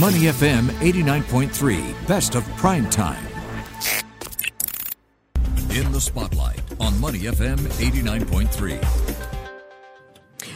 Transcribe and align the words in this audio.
Money 0.00 0.22
FM 0.22 0.66
89.3, 0.80 2.08
best 2.08 2.34
of 2.34 2.44
prime 2.56 2.90
time. 2.90 3.24
In 5.70 5.92
the 5.92 6.00
spotlight 6.00 6.60
on 6.80 7.00
Money 7.00 7.20
FM 7.20 7.58
89.3. 7.58 9.23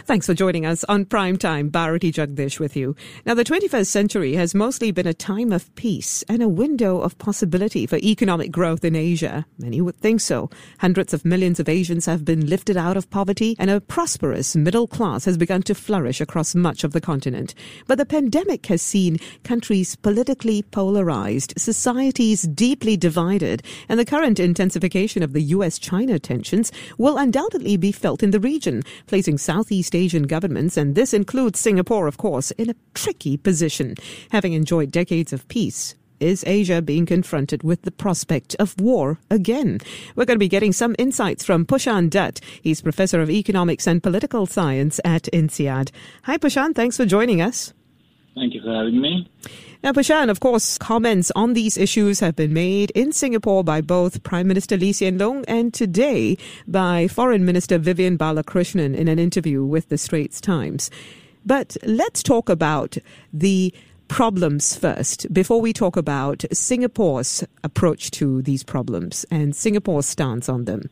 Thanks 0.08 0.24
for 0.24 0.32
joining 0.32 0.64
us 0.64 0.84
on 0.84 1.04
Prime 1.04 1.36
Time. 1.36 1.68
Bharati 1.68 2.10
Jagdish 2.10 2.58
with 2.58 2.74
you. 2.74 2.96
Now, 3.26 3.34
the 3.34 3.44
21st 3.44 3.88
century 3.88 4.36
has 4.36 4.54
mostly 4.54 4.90
been 4.90 5.06
a 5.06 5.12
time 5.12 5.52
of 5.52 5.72
peace 5.74 6.24
and 6.30 6.42
a 6.42 6.48
window 6.48 6.98
of 7.02 7.18
possibility 7.18 7.86
for 7.86 7.96
economic 7.96 8.50
growth 8.50 8.86
in 8.86 8.96
Asia. 8.96 9.44
Many 9.58 9.82
would 9.82 9.98
think 9.98 10.22
so. 10.22 10.48
Hundreds 10.78 11.12
of 11.12 11.26
millions 11.26 11.60
of 11.60 11.68
Asians 11.68 12.06
have 12.06 12.24
been 12.24 12.46
lifted 12.46 12.74
out 12.74 12.96
of 12.96 13.10
poverty 13.10 13.54
and 13.58 13.68
a 13.68 13.82
prosperous 13.82 14.56
middle 14.56 14.86
class 14.86 15.26
has 15.26 15.36
begun 15.36 15.60
to 15.64 15.74
flourish 15.74 16.22
across 16.22 16.54
much 16.54 16.84
of 16.84 16.94
the 16.94 17.02
continent. 17.02 17.54
But 17.86 17.98
the 17.98 18.06
pandemic 18.06 18.64
has 18.64 18.80
seen 18.80 19.18
countries 19.44 19.94
politically 19.94 20.62
polarized, 20.62 21.52
societies 21.58 22.44
deeply 22.44 22.96
divided, 22.96 23.62
and 23.90 24.00
the 24.00 24.06
current 24.06 24.40
intensification 24.40 25.22
of 25.22 25.34
the 25.34 25.42
US-China 25.42 26.18
tensions 26.18 26.72
will 26.96 27.18
undoubtedly 27.18 27.76
be 27.76 27.92
felt 27.92 28.22
in 28.22 28.30
the 28.30 28.40
region, 28.40 28.82
placing 29.06 29.36
Southeast 29.36 29.97
Asian 29.98 30.22
governments, 30.22 30.76
and 30.76 30.94
this 30.94 31.12
includes 31.12 31.60
Singapore, 31.60 32.06
of 32.06 32.16
course, 32.16 32.50
in 32.52 32.70
a 32.70 32.76
tricky 32.94 33.36
position. 33.36 33.94
Having 34.30 34.52
enjoyed 34.54 34.92
decades 34.92 35.32
of 35.32 35.46
peace, 35.48 35.94
is 36.20 36.42
Asia 36.46 36.82
being 36.82 37.06
confronted 37.06 37.62
with 37.62 37.82
the 37.82 37.90
prospect 37.90 38.56
of 38.58 38.80
war 38.80 39.18
again? 39.30 39.78
We're 40.16 40.24
going 40.24 40.36
to 40.36 40.38
be 40.38 40.48
getting 40.48 40.72
some 40.72 40.96
insights 40.98 41.44
from 41.44 41.64
Pushan 41.64 42.10
Dutt. 42.10 42.40
He's 42.62 42.80
Professor 42.80 43.20
of 43.20 43.30
Economics 43.30 43.86
and 43.86 44.02
Political 44.02 44.46
Science 44.46 45.00
at 45.04 45.28
INSEAD. 45.32 45.90
Hi, 46.24 46.38
Pushan. 46.38 46.74
Thanks 46.74 46.96
for 46.96 47.06
joining 47.06 47.40
us. 47.40 47.72
Thank 48.38 48.54
you 48.54 48.62
for 48.62 48.72
having 48.72 49.00
me. 49.00 49.28
Now, 49.82 49.92
Pushan, 49.92 50.28
of 50.28 50.40
course, 50.40 50.76
comments 50.78 51.30
on 51.36 51.52
these 51.52 51.76
issues 51.76 52.20
have 52.20 52.34
been 52.34 52.52
made 52.52 52.90
in 52.92 53.12
Singapore 53.12 53.62
by 53.62 53.80
both 53.80 54.22
Prime 54.24 54.48
Minister 54.48 54.76
Lee 54.76 54.92
Hsien 54.92 55.18
Loong 55.18 55.44
and 55.46 55.72
today 55.72 56.36
by 56.66 57.06
Foreign 57.06 57.44
Minister 57.44 57.78
Vivian 57.78 58.18
Balakrishnan 58.18 58.96
in 58.96 59.06
an 59.06 59.18
interview 59.18 59.64
with 59.64 59.88
the 59.88 59.98
Straits 59.98 60.40
Times. 60.40 60.90
But 61.46 61.76
let's 61.84 62.22
talk 62.22 62.48
about 62.48 62.98
the 63.32 63.72
problems 64.08 64.74
first 64.74 65.32
before 65.32 65.60
we 65.60 65.72
talk 65.72 65.96
about 65.96 66.44
Singapore's 66.52 67.44
approach 67.62 68.10
to 68.12 68.42
these 68.42 68.64
problems 68.64 69.24
and 69.30 69.54
Singapore's 69.54 70.06
stance 70.06 70.48
on 70.48 70.64
them. 70.64 70.90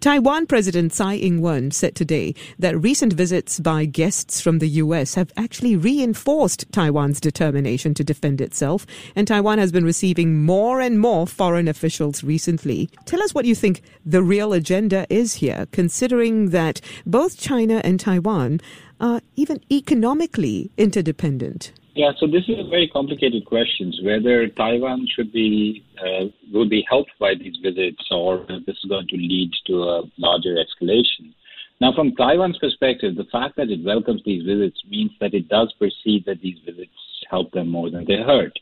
Taiwan 0.00 0.46
President 0.46 0.92
Tsai 0.92 1.14
Ing 1.14 1.40
wen 1.40 1.70
said 1.70 1.94
today 1.94 2.34
that 2.58 2.78
recent 2.80 3.14
visits 3.14 3.58
by 3.58 3.86
guests 3.86 4.40
from 4.40 4.58
the 4.58 4.68
U.S. 4.68 5.14
have 5.14 5.32
actually 5.36 5.74
reinforced 5.74 6.70
Taiwan's 6.70 7.20
determination 7.20 7.94
to 7.94 8.04
defend 8.04 8.40
itself, 8.40 8.86
and 9.16 9.26
Taiwan 9.26 9.58
has 9.58 9.72
been 9.72 9.84
receiving 9.84 10.44
more 10.44 10.80
and 10.80 11.00
more 11.00 11.26
foreign 11.26 11.66
officials 11.66 12.22
recently. 12.22 12.90
Tell 13.06 13.22
us 13.22 13.34
what 13.34 13.46
you 13.46 13.54
think 13.54 13.82
the 14.04 14.22
real 14.22 14.52
agenda 14.52 15.06
is 15.08 15.34
here, 15.34 15.66
considering 15.72 16.50
that 16.50 16.80
both 17.06 17.38
China 17.38 17.80
and 17.82 17.98
Taiwan 17.98 18.60
are 19.00 19.22
even 19.34 19.60
economically 19.72 20.70
interdependent. 20.76 21.72
Yeah, 21.96 22.10
so 22.20 22.26
this 22.26 22.44
is 22.46 22.58
a 22.58 22.68
very 22.68 22.88
complicated 22.88 23.46
question. 23.46 23.90
Whether 24.02 24.48
Taiwan 24.48 25.06
should 25.16 25.32
be 25.32 25.82
uh, 25.98 26.26
will 26.52 26.68
be 26.68 26.84
helped 26.90 27.12
by 27.18 27.32
these 27.34 27.56
visits, 27.62 28.04
or 28.10 28.44
this 28.66 28.76
is 28.76 28.84
going 28.86 29.08
to 29.08 29.16
lead 29.16 29.50
to 29.68 29.82
a 29.82 30.02
larger 30.18 30.56
escalation. 30.56 31.32
Now, 31.80 31.94
from 31.94 32.14
Taiwan's 32.14 32.58
perspective, 32.58 33.16
the 33.16 33.24
fact 33.32 33.56
that 33.56 33.70
it 33.70 33.82
welcomes 33.82 34.20
these 34.26 34.44
visits 34.44 34.78
means 34.86 35.12
that 35.20 35.32
it 35.32 35.48
does 35.48 35.72
perceive 35.78 36.26
that 36.26 36.42
these 36.42 36.58
visits 36.66 36.90
help 37.30 37.50
them 37.52 37.68
more 37.68 37.88
than 37.88 38.04
they 38.04 38.20
hurt. 38.20 38.52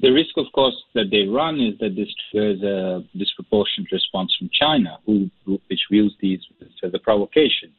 The 0.00 0.10
risk, 0.10 0.36
of 0.36 0.46
course, 0.52 0.76
that 0.94 1.10
they 1.10 1.26
run 1.26 1.60
is 1.60 1.76
that 1.80 1.96
this 1.96 2.14
triggers 2.30 2.62
a 2.62 3.02
disproportionate 3.18 3.90
response 3.90 4.32
from 4.38 4.48
China, 4.52 4.98
who, 5.06 5.28
which 5.44 5.80
views 5.90 6.14
these 6.20 6.40
as 6.84 6.94
a 6.94 7.00
provocation. 7.00 7.72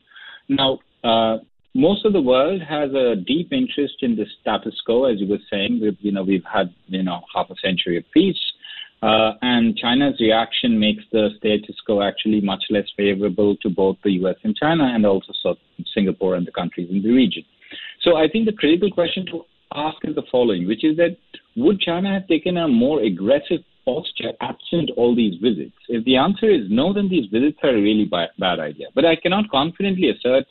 Now, 0.50 0.80
uh, 1.06 1.38
most 1.78 2.06
of 2.06 2.14
the 2.14 2.22
world 2.22 2.60
has 2.68 2.92
a 2.94 3.16
deep 3.16 3.54
interest 3.54 3.98
in 4.02 4.16
the 4.16 4.26
status 4.42 4.74
quo, 4.84 5.06
as 5.06 5.22
you 5.22 5.28
were 5.28 5.44
saying. 5.50 5.80
We've, 5.80 5.98
you 6.00 6.12
know, 6.12 6.24
we've 6.24 6.44
had, 6.52 6.74
you 6.88 7.04
know, 7.04 7.22
half 7.34 7.52
a 7.52 7.56
century 7.64 7.98
of 7.98 8.04
peace. 8.12 8.40
Uh, 9.04 9.34
and 9.44 9.78
China's 9.78 10.20
reaction 10.20 10.80
makes 10.80 11.04
the 11.12 11.30
status 11.38 11.76
quo 11.86 12.02
actually 12.02 12.42
much 12.42 12.64
less 12.72 12.88
favorable 12.98 13.56
to 13.58 13.70
both 13.70 13.96
the 14.04 14.12
US 14.24 14.38
and 14.44 14.56
China 14.56 14.92
and 14.92 15.06
also 15.06 15.34
Singapore 15.94 16.34
and 16.34 16.48
the 16.48 16.52
countries 16.52 16.90
in 16.90 17.04
the 17.04 17.12
region. 17.12 17.44
So 18.02 18.18
I 18.18 18.28
think 18.28 18.48
the 18.48 18.54
critical 18.54 18.90
question 18.90 19.28
to 19.28 19.46
ask 19.76 19.98
is 20.04 20.16
the 20.16 20.24
following, 20.32 20.68
which 20.68 20.84
is 20.84 20.98
that 20.98 21.16
would 21.56 21.80
China 21.80 22.12
have 22.12 22.28
taken 22.28 22.58
a 22.58 22.68
more 22.68 23.02
aggressive 23.02 23.62
posture 23.86 24.34
absent 24.42 24.90
all 24.98 25.16
these 25.16 25.36
visits? 25.40 25.76
If 25.90 26.04
the 26.06 26.18
answer 26.18 26.50
is 26.50 26.64
no, 26.70 26.92
then 26.92 27.08
these 27.08 27.30
visits 27.32 27.58
are 27.64 27.70
a 27.70 27.82
really 27.82 28.06
bad, 28.06 28.30
bad 28.40 28.60
idea. 28.60 28.88
But 28.96 29.06
I 29.06 29.16
cannot 29.16 29.50
confidently 29.52 30.10
assert 30.10 30.46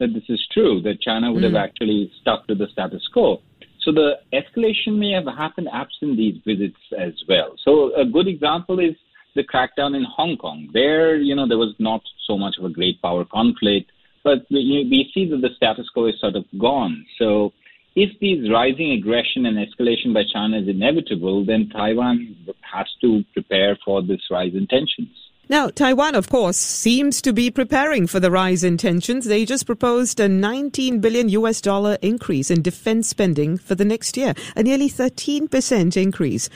that 0.00 0.14
this 0.14 0.24
is 0.28 0.44
true, 0.52 0.80
that 0.82 1.00
China 1.00 1.32
would 1.32 1.42
mm. 1.42 1.52
have 1.52 1.56
actually 1.56 2.10
stuck 2.20 2.46
to 2.46 2.54
the 2.54 2.66
status 2.72 3.06
quo. 3.12 3.40
So 3.82 3.92
the 3.92 4.18
escalation 4.32 4.98
may 4.98 5.12
have 5.12 5.26
happened 5.26 5.68
absent 5.72 6.16
these 6.16 6.40
visits 6.44 6.76
as 6.98 7.12
well. 7.28 7.54
So 7.64 7.94
a 7.94 8.04
good 8.04 8.28
example 8.28 8.80
is 8.80 8.94
the 9.34 9.44
crackdown 9.44 9.96
in 9.96 10.04
Hong 10.04 10.36
Kong. 10.36 10.68
There, 10.72 11.16
you 11.16 11.34
know, 11.34 11.46
there 11.46 11.58
was 11.58 11.74
not 11.78 12.02
so 12.26 12.36
much 12.36 12.56
of 12.58 12.64
a 12.64 12.70
great 12.70 13.00
power 13.00 13.24
conflict, 13.24 13.90
but 14.24 14.46
we, 14.50 14.86
we 14.90 15.10
see 15.14 15.28
that 15.30 15.40
the 15.40 15.54
status 15.56 15.88
quo 15.90 16.06
is 16.06 16.20
sort 16.20 16.36
of 16.36 16.44
gone. 16.58 17.06
So 17.18 17.52
if 17.94 18.18
these 18.20 18.50
rising 18.50 18.92
aggression 18.92 19.46
and 19.46 19.56
escalation 19.56 20.12
by 20.12 20.22
China 20.32 20.58
is 20.58 20.68
inevitable, 20.68 21.44
then 21.44 21.68
Taiwan 21.70 22.36
has 22.60 22.86
to 23.00 23.24
prepare 23.32 23.78
for 23.84 24.02
this 24.02 24.20
rise 24.30 24.52
in 24.54 24.66
tensions. 24.66 25.16
Now, 25.50 25.70
Taiwan, 25.70 26.14
of 26.14 26.28
course, 26.28 26.58
seems 26.58 27.22
to 27.22 27.32
be 27.32 27.50
preparing 27.50 28.06
for 28.06 28.20
the 28.20 28.30
rise 28.30 28.62
in 28.62 28.76
tensions. 28.76 29.24
They 29.24 29.46
just 29.46 29.64
proposed 29.64 30.20
a 30.20 30.28
19 30.28 31.00
billion 31.00 31.30
US 31.30 31.62
dollar 31.62 31.96
increase 32.02 32.50
in 32.50 32.60
defense 32.60 33.08
spending 33.08 33.56
for 33.56 33.74
the 33.74 33.84
next 33.84 34.18
year, 34.18 34.34
a 34.54 34.62
nearly 34.62 34.90
13% 34.90 35.96
increase. 35.96 36.50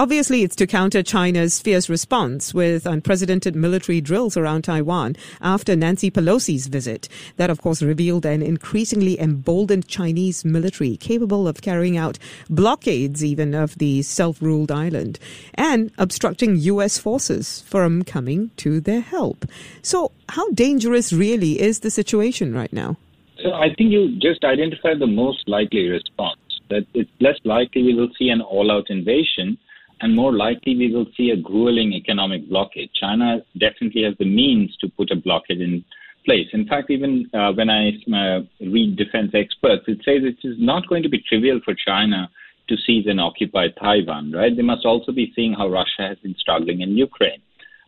Obviously, 0.00 0.42
it's 0.42 0.56
to 0.56 0.66
counter 0.66 1.02
China's 1.02 1.60
fierce 1.60 1.90
response 1.90 2.54
with 2.54 2.86
unprecedented 2.86 3.54
military 3.54 4.00
drills 4.00 4.34
around 4.34 4.62
Taiwan 4.62 5.14
after 5.42 5.76
Nancy 5.76 6.10
Pelosi's 6.10 6.68
visit. 6.68 7.06
That, 7.36 7.50
of 7.50 7.60
course, 7.60 7.82
revealed 7.82 8.24
an 8.24 8.40
increasingly 8.40 9.20
emboldened 9.20 9.88
Chinese 9.88 10.42
military 10.42 10.96
capable 10.96 11.46
of 11.46 11.60
carrying 11.60 11.98
out 11.98 12.18
blockades 12.48 13.22
even 13.22 13.52
of 13.52 13.76
the 13.76 14.00
self-ruled 14.00 14.70
island 14.70 15.18
and 15.52 15.92
obstructing 15.98 16.56
U.S. 16.56 16.96
forces 16.96 17.60
from 17.66 18.02
coming 18.02 18.52
to 18.56 18.80
their 18.80 19.02
help. 19.02 19.44
So 19.82 20.12
how 20.30 20.48
dangerous 20.52 21.12
really 21.12 21.60
is 21.60 21.80
the 21.80 21.90
situation 21.90 22.54
right 22.54 22.72
now? 22.72 22.96
So 23.42 23.52
I 23.52 23.74
think 23.74 23.92
you 23.92 24.18
just 24.18 24.44
identified 24.44 24.98
the 24.98 25.06
most 25.06 25.46
likely 25.46 25.88
response. 25.88 26.40
That 26.70 26.86
it's 26.94 27.10
less 27.20 27.36
likely 27.44 27.82
we 27.82 27.94
will 27.94 28.08
see 28.18 28.30
an 28.30 28.40
all-out 28.40 28.88
invasion 28.88 29.58
and 30.00 30.14
more 30.14 30.32
likely 30.32 30.76
we 30.76 30.92
will 30.92 31.06
see 31.16 31.30
a 31.30 31.36
grueling 31.36 31.92
economic 31.92 32.48
blockade. 32.48 32.90
China 32.98 33.38
definitely 33.58 34.02
has 34.04 34.14
the 34.18 34.24
means 34.24 34.76
to 34.80 34.88
put 34.88 35.10
a 35.10 35.16
blockade 35.16 35.60
in 35.60 35.84
place. 36.24 36.48
In 36.52 36.66
fact, 36.66 36.90
even 36.90 37.28
uh, 37.34 37.52
when 37.52 37.70
I 37.70 37.90
uh, 38.12 38.40
read 38.60 38.96
defense 38.96 39.32
experts, 39.34 39.84
it 39.86 39.98
says 40.04 40.22
it 40.22 40.46
is 40.46 40.56
not 40.58 40.88
going 40.88 41.02
to 41.02 41.08
be 41.08 41.22
trivial 41.28 41.60
for 41.64 41.74
China 41.74 42.30
to 42.68 42.76
seize 42.86 43.06
and 43.06 43.20
occupy 43.20 43.68
Taiwan, 43.68 44.32
right? 44.32 44.54
They 44.54 44.62
must 44.62 44.86
also 44.86 45.12
be 45.12 45.32
seeing 45.34 45.52
how 45.54 45.68
Russia 45.68 46.08
has 46.08 46.18
been 46.18 46.36
struggling 46.38 46.80
in 46.80 46.96
Ukraine. 46.96 47.42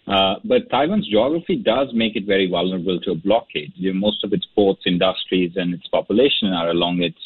Uh, 0.06 0.34
but 0.44 0.68
Taiwan's 0.70 1.08
geography 1.08 1.56
does 1.56 1.88
make 1.94 2.16
it 2.16 2.26
very 2.26 2.50
vulnerable 2.50 2.98
to 3.00 3.12
a 3.12 3.14
blockade. 3.14 3.72
You 3.76 3.92
know, 3.92 4.00
most 4.00 4.24
of 4.24 4.32
its 4.32 4.46
ports, 4.54 4.82
industries, 4.84 5.52
and 5.56 5.72
its 5.72 5.86
population 5.86 6.48
are 6.48 6.70
along 6.70 7.02
its 7.02 7.20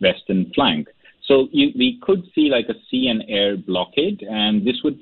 western 0.00 0.52
flank. 0.54 0.88
So 1.28 1.46
you, 1.52 1.68
we 1.76 2.00
could 2.02 2.24
see 2.34 2.48
like 2.48 2.68
a 2.68 2.74
sea 2.90 3.08
and 3.08 3.22
air 3.28 3.56
blockade, 3.56 4.22
and 4.22 4.66
this 4.66 4.76
would 4.82 4.98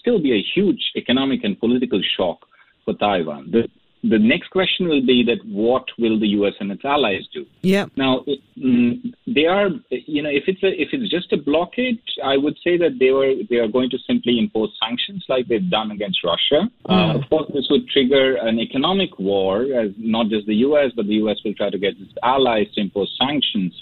still 0.00 0.20
be 0.20 0.32
a 0.32 0.42
huge 0.54 0.82
economic 0.96 1.44
and 1.44 1.58
political 1.58 2.02
shock 2.16 2.40
for 2.84 2.94
Taiwan. 2.94 3.50
The, 3.52 3.68
the 4.02 4.18
next 4.18 4.50
question 4.50 4.88
will 4.88 5.06
be 5.06 5.22
that 5.24 5.38
what 5.46 5.84
will 5.96 6.18
the 6.18 6.26
U.S. 6.38 6.54
and 6.58 6.72
its 6.72 6.84
allies 6.84 7.22
do? 7.32 7.46
Yeah. 7.60 7.86
Now, 7.96 8.24
mm, 8.58 9.14
they 9.28 9.46
are, 9.46 9.68
you 9.90 10.22
know, 10.22 10.28
if 10.28 10.44
it's 10.48 10.62
a, 10.64 10.68
if 10.68 10.88
it's 10.92 11.08
just 11.08 11.32
a 11.32 11.36
blockade, 11.36 12.00
I 12.24 12.36
would 12.36 12.56
say 12.64 12.76
that 12.78 12.98
they 12.98 13.12
were 13.12 13.32
they 13.48 13.56
are 13.56 13.68
going 13.68 13.90
to 13.90 13.98
simply 14.04 14.40
impose 14.40 14.76
sanctions 14.84 15.24
like 15.28 15.46
they've 15.46 15.70
done 15.70 15.92
against 15.92 16.24
Russia. 16.24 16.68
Mm. 16.88 17.14
Uh, 17.14 17.18
of 17.18 17.30
course, 17.30 17.48
this 17.54 17.68
would 17.70 17.86
trigger 17.88 18.34
an 18.36 18.58
economic 18.58 19.16
war, 19.20 19.62
as 19.62 19.92
not 19.96 20.26
just 20.28 20.48
the 20.48 20.56
U.S. 20.66 20.90
but 20.96 21.06
the 21.06 21.14
U.S. 21.22 21.36
will 21.44 21.54
try 21.54 21.70
to 21.70 21.78
get 21.78 21.94
its 22.00 22.12
allies 22.24 22.66
to 22.74 22.80
impose 22.80 23.16
sanctions 23.20 23.72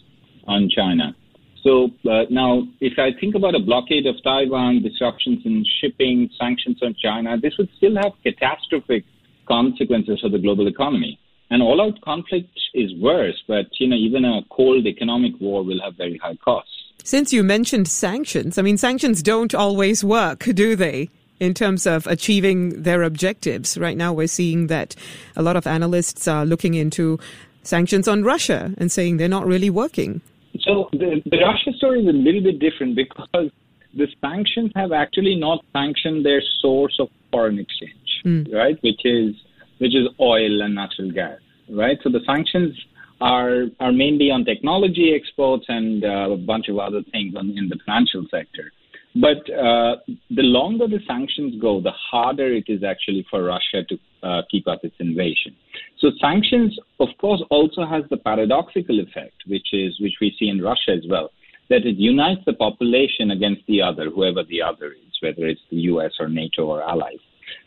on 0.46 0.68
China. 0.68 1.14
So 1.62 1.90
uh, 2.08 2.24
now, 2.30 2.66
if 2.80 2.98
I 2.98 3.10
think 3.20 3.34
about 3.34 3.54
a 3.54 3.58
blockade 3.58 4.06
of 4.06 4.16
Taiwan, 4.22 4.82
disruptions 4.82 5.40
in 5.44 5.64
shipping, 5.80 6.30
sanctions 6.38 6.78
on 6.82 6.94
China, 7.02 7.36
this 7.38 7.56
would 7.58 7.68
still 7.76 7.96
have 7.96 8.12
catastrophic 8.24 9.04
consequences 9.46 10.20
for 10.20 10.30
the 10.30 10.38
global 10.38 10.68
economy. 10.68 11.18
And 11.50 11.62
all-out 11.62 12.00
conflict 12.02 12.48
is 12.74 12.94
worse, 12.94 13.42
but 13.48 13.66
you 13.78 13.88
know, 13.88 13.96
even 13.96 14.24
a 14.24 14.42
cold 14.50 14.86
economic 14.86 15.32
war 15.40 15.64
will 15.64 15.80
have 15.82 15.96
very 15.96 16.16
high 16.18 16.36
costs. 16.36 16.72
Since 17.02 17.32
you 17.32 17.42
mentioned 17.42 17.88
sanctions, 17.88 18.56
I 18.56 18.62
mean, 18.62 18.78
sanctions 18.78 19.22
don't 19.22 19.54
always 19.54 20.04
work, 20.04 20.44
do 20.44 20.76
they? 20.76 21.10
In 21.40 21.54
terms 21.54 21.86
of 21.86 22.06
achieving 22.06 22.82
their 22.82 23.02
objectives. 23.02 23.78
Right 23.78 23.96
now, 23.96 24.12
we're 24.12 24.26
seeing 24.26 24.66
that 24.68 24.94
a 25.34 25.42
lot 25.42 25.56
of 25.56 25.66
analysts 25.66 26.28
are 26.28 26.44
looking 26.44 26.74
into 26.74 27.18
sanctions 27.62 28.06
on 28.06 28.22
Russia 28.22 28.74
and 28.76 28.92
saying 28.92 29.16
they're 29.16 29.28
not 29.28 29.46
really 29.46 29.70
working. 29.70 30.20
So 30.62 30.88
the, 30.92 31.22
the 31.26 31.38
Russia 31.38 31.76
story 31.76 32.02
is 32.02 32.08
a 32.08 32.12
little 32.12 32.42
bit 32.42 32.58
different 32.58 32.94
because 32.94 33.50
the 33.94 34.06
sanctions 34.20 34.70
have 34.76 34.92
actually 34.92 35.34
not 35.34 35.64
sanctioned 35.72 36.24
their 36.24 36.42
source 36.60 36.96
of 37.00 37.08
foreign 37.32 37.58
exchange, 37.58 38.22
mm. 38.24 38.52
right? 38.52 38.76
Which 38.82 39.00
is 39.04 39.34
which 39.78 39.94
is 39.94 40.08
oil 40.20 40.60
and 40.60 40.74
natural 40.74 41.10
gas, 41.10 41.38
right? 41.70 41.98
So 42.02 42.10
the 42.10 42.20
sanctions 42.26 42.78
are 43.20 43.64
are 43.80 43.92
mainly 43.92 44.30
on 44.30 44.44
technology 44.44 45.14
exports 45.14 45.64
and 45.68 46.04
uh, 46.04 46.30
a 46.30 46.36
bunch 46.36 46.68
of 46.68 46.78
other 46.78 47.02
things 47.12 47.34
on, 47.36 47.56
in 47.56 47.68
the 47.68 47.78
financial 47.86 48.24
sector. 48.30 48.72
But 49.16 49.38
uh, 49.50 49.96
the 50.30 50.42
longer 50.42 50.86
the 50.86 51.00
sanctions 51.06 51.60
go, 51.60 51.80
the 51.80 51.90
harder 51.90 52.52
it 52.52 52.64
is 52.68 52.84
actually 52.84 53.26
for 53.28 53.42
Russia 53.42 53.82
to 53.88 53.98
uh, 54.22 54.42
keep 54.48 54.68
up 54.68 54.80
its 54.84 54.94
invasion. 55.00 55.56
So 55.98 56.10
sanctions, 56.20 56.78
of 57.00 57.08
course, 57.20 57.42
also 57.50 57.84
has 57.84 58.04
the 58.10 58.18
paradoxical 58.18 59.00
effect, 59.00 59.34
which 59.48 59.66
is 59.72 59.98
which 60.00 60.14
we 60.20 60.34
see 60.38 60.48
in 60.48 60.62
Russia 60.62 60.92
as 60.92 61.04
well, 61.08 61.30
that 61.70 61.84
it 61.86 61.96
unites 61.96 62.42
the 62.46 62.52
population 62.52 63.32
against 63.32 63.62
the 63.66 63.82
other, 63.82 64.10
whoever 64.10 64.44
the 64.44 64.62
other 64.62 64.92
is, 64.92 65.12
whether 65.20 65.46
it's 65.46 65.60
the 65.70 65.78
U.S. 65.92 66.12
or 66.20 66.28
NATO 66.28 66.66
or 66.66 66.82
allies. 66.82 67.18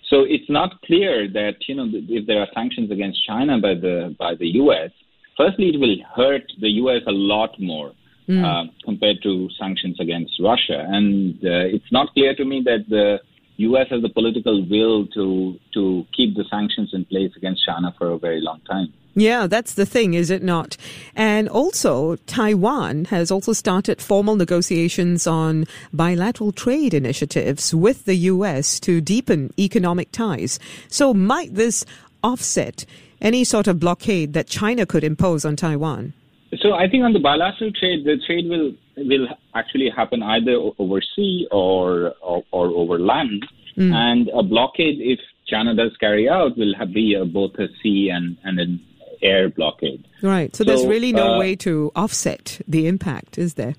So 0.10 0.22
it's 0.22 0.50
not 0.50 0.82
clear 0.84 1.28
that 1.28 1.56
you 1.68 1.76
know 1.76 1.90
if 1.92 2.26
there 2.26 2.40
are 2.40 2.48
sanctions 2.54 2.90
against 2.90 3.26
China 3.28 3.60
by 3.60 3.74
the 3.74 4.16
by 4.18 4.36
the 4.36 4.48
U.S. 4.64 4.92
Firstly, 5.36 5.72
it 5.74 5.80
will 5.80 5.98
hurt 6.16 6.44
the 6.62 6.70
U.S. 6.84 7.02
a 7.06 7.12
lot 7.12 7.60
more 7.60 7.92
mm. 8.28 8.44
uh, 8.44 8.72
compared 8.84 9.22
to 9.24 9.50
sanctions 9.60 10.00
against 10.00 10.34
Russia, 10.40 10.86
and 10.88 11.36
uh, 11.44 11.76
it's 11.76 11.92
not 11.92 12.14
clear 12.14 12.36
to 12.36 12.46
me 12.46 12.62
that 12.66 12.86
the 12.90 13.20
U.S. 13.58 13.88
has 13.92 14.02
the 14.02 14.10
political 14.10 14.66
will 14.68 15.06
to 15.08 15.60
to 15.74 16.06
keep 16.16 16.36
the 16.36 16.46
sanctions 16.50 16.92
in 16.94 17.06
place 17.06 17.32
against 17.36 17.66
China 17.66 17.94
for 17.98 18.12
a 18.12 18.18
very 18.18 18.42
long 18.42 18.60
time. 18.62 18.92
Yeah, 19.16 19.46
that's 19.46 19.76
the 19.76 19.86
thing, 19.86 20.16
is 20.16 20.32
it 20.32 20.42
not? 20.42 20.76
And 21.16 21.48
also, 21.48 22.16
Taiwan 22.26 23.06
has 23.06 23.30
also 23.30 23.54
started 23.54 24.02
formal 24.02 24.36
negotiations 24.36 25.28
on 25.28 25.66
bilateral 25.94 26.52
trade 26.52 26.96
initiatives 26.96 27.76
with 27.76 28.06
the 28.06 28.16
U.S. 28.16 28.80
to 28.80 29.02
deepen 29.02 29.54
economic 29.60 30.12
ties. 30.12 30.58
So, 30.88 31.14
might 31.14 31.54
this 31.54 31.86
offset 32.24 32.86
any 33.22 33.44
sort 33.44 33.68
of 33.68 33.80
blockade 33.80 34.34
that 34.34 34.48
China 34.48 34.88
could 34.88 35.04
impose 35.04 35.46
on 35.46 35.56
Taiwan? 35.56 36.14
So, 36.62 36.74
I 36.74 36.90
think 36.90 37.04
on 37.04 37.14
the 37.14 37.20
bilateral 37.20 37.72
trade, 37.72 38.06
the 38.06 38.18
trade 38.26 38.48
will 38.48 38.74
will 38.98 39.28
actually 39.56 39.90
happen 39.90 40.22
either 40.22 40.56
over 40.78 41.02
sea 41.16 41.48
or 41.52 42.14
or, 42.22 42.44
or 42.52 42.68
over 42.68 43.00
land. 43.00 43.46
Mm. 43.78 43.92
And 43.94 44.30
a 44.30 44.44
blockade, 44.44 45.00
if 45.00 45.20
China 45.48 45.74
does 45.76 45.96
carry 45.98 46.30
out, 46.30 46.58
will 46.58 46.76
have, 46.78 46.94
be 46.94 47.16
a, 47.16 47.26
both 47.26 47.56
a 47.56 47.68
sea 47.82 48.10
and, 48.10 48.38
and 48.44 48.60
an 48.60 48.80
air 49.22 49.50
blockade. 49.50 50.06
Right. 50.22 50.56
So, 50.56 50.64
so 50.64 50.70
there's 50.70 50.86
really 50.86 51.12
no 51.12 51.34
uh, 51.34 51.40
way 51.40 51.56
to 51.58 51.92
offset 51.96 52.62
the 52.68 52.88
impact, 52.88 53.38
is 53.38 53.56
there? 53.56 53.76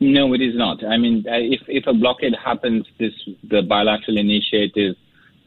No, 0.00 0.32
it 0.34 0.40
is 0.40 0.54
not. 0.56 0.84
I 0.84 0.98
mean, 0.98 1.24
uh, 1.26 1.36
if 1.36 1.62
if 1.66 1.86
a 1.86 1.94
blockade 1.94 2.34
happens, 2.44 2.86
this 2.98 3.12
the 3.42 3.62
bilateral 3.62 4.18
initiative 4.18 4.96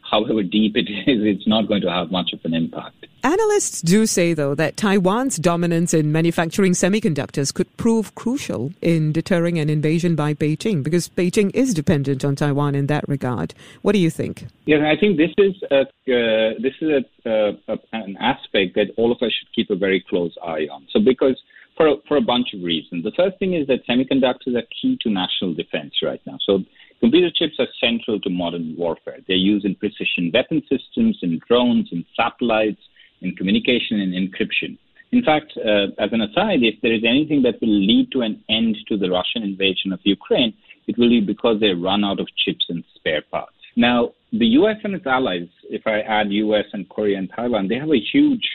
however 0.10 0.44
deep 0.44 0.76
it 0.76 0.90
is, 0.90 1.22
it's 1.24 1.48
not 1.48 1.68
going 1.68 1.82
to 1.82 1.92
have 1.92 2.12
much 2.12 2.32
of 2.34 2.40
an 2.44 2.54
impact. 2.54 3.06
Analysts 3.24 3.82
do 3.82 4.06
say, 4.06 4.34
though, 4.34 4.56
that 4.56 4.78
Taiwan's 4.78 5.38
dominance 5.38 5.94
in 5.94 6.12
manufacturing 6.12 6.74
semiconductors 6.74 7.54
could 7.54 7.76
prove 7.76 8.16
crucial 8.16 8.72
in 8.82 9.12
deterring 9.12 9.60
an 9.60 9.70
invasion 9.70 10.16
by 10.16 10.34
Beijing, 10.34 10.84
because 10.84 11.10
Beijing 11.10 11.52
is 11.54 11.74
dependent 11.74 12.24
on 12.24 12.36
Taiwan 12.36 12.76
in 12.76 12.88
that 12.88 13.08
regard. 13.08 13.54
What 13.82 13.94
do 13.94 14.00
you 14.00 14.10
think? 14.10 14.48
Yeah, 14.66 14.90
I 14.90 14.98
think 15.00 15.18
this 15.18 15.32
is 15.38 15.56
a, 15.72 15.82
uh, 15.82 16.54
this 16.62 16.74
is 16.80 17.04
a, 17.26 17.58
uh, 17.68 17.76
an 17.92 18.18
aspect 18.22 18.76
that 18.76 18.94
all 18.98 19.12
of 19.12 19.18
us 19.22 19.32
should 19.38 19.54
keep 19.54 19.70
a 19.70 19.76
very 19.76 20.04
close 20.10 20.36
eye 20.44 20.68
on. 20.72 20.88
So, 20.92 21.00
because 21.00 21.42
for 21.76 21.88
a, 21.88 21.96
for 22.08 22.18
a 22.18 22.22
bunch 22.22 22.54
of 22.54 22.64
reasons, 22.64 23.04
the 23.04 23.12
first 23.16 23.38
thing 23.40 23.54
is 23.54 23.68
that 23.68 23.86
semiconductors 23.88 24.56
are 24.58 24.68
key 24.82 24.98
to 25.02 25.10
national 25.10 25.54
defense 25.54 25.94
right 26.02 26.22
now. 26.26 26.38
So 26.46 26.64
Computer 27.00 27.30
chips 27.34 27.56
are 27.60 27.68
central 27.80 28.20
to 28.20 28.30
modern 28.30 28.76
warfare. 28.78 29.20
They're 29.28 29.38
used 29.38 29.66
in 29.66 29.76
precision 29.76 30.32
weapon 30.34 30.62
systems, 30.70 31.20
in 31.22 31.40
drones, 31.48 31.90
in 31.92 32.06
satellites, 32.16 32.82
in 33.22 33.36
communication 33.36 34.00
and 34.00 34.14
encryption. 34.14 34.78
In 35.12 35.24
fact, 35.24 35.54
uh, 35.58 35.88
as 36.00 36.12
an 36.12 36.22
aside, 36.22 36.64
if 36.64 36.76
there 36.82 36.94
is 36.94 37.04
anything 37.08 37.42
that 37.44 37.62
will 37.62 37.70
lead 37.70 38.12
to 38.12 38.22
an 38.22 38.44
end 38.50 38.78
to 38.90 38.98
the 38.98 39.10
Russian 39.10 39.44
invasion 39.44 39.94
of 39.94 40.00
Ukraine, 40.04 40.54
it 40.88 40.98
will 40.98 41.10
be 41.10 41.22
because 41.22 41.60
they 41.60 41.74
run 41.74 42.04
out 42.04 42.20
of 42.20 42.28
chips 42.46 42.66
and 42.70 42.84
spare 42.96 43.24
parts. 43.32 43.54
Now, 43.76 44.12
the 44.34 44.48
US 44.60 44.78
and 44.84 44.96
its 44.96 45.06
allies, 45.06 45.48
if 45.70 45.86
I 45.86 46.02
add 46.02 46.32
US 46.32 46.66
and 46.74 46.90
Korea 46.90 47.18
and 47.20 47.30
Taiwan, 47.34 47.68
they 47.68 47.76
have 47.76 47.92
a 47.92 48.00
huge 48.12 48.46